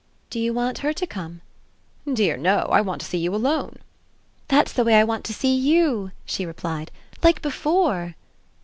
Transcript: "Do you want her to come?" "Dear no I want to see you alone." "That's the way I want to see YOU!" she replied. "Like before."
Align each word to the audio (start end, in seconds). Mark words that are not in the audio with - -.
"Do 0.31 0.39
you 0.39 0.51
want 0.51 0.79
her 0.79 0.93
to 0.93 1.05
come?" 1.05 1.41
"Dear 2.11 2.35
no 2.35 2.67
I 2.71 2.81
want 2.81 3.01
to 3.01 3.05
see 3.07 3.19
you 3.19 3.35
alone." 3.35 3.75
"That's 4.47 4.73
the 4.73 4.83
way 4.83 4.95
I 4.95 5.03
want 5.03 5.23
to 5.25 5.31
see 5.35 5.55
YOU!" 5.55 6.09
she 6.25 6.43
replied. 6.43 6.89
"Like 7.21 7.43
before." 7.43 8.15